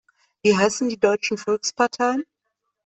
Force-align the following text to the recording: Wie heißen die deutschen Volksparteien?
Wie 0.41 0.57
heißen 0.57 0.89
die 0.89 0.99
deutschen 0.99 1.37
Volksparteien? 1.37 2.23